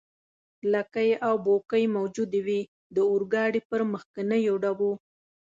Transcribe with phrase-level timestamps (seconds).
[0.73, 2.61] لکۍ او بوکۍ موجودې وې،
[2.95, 4.91] د اورګاډي پر مخکنیو ډبو.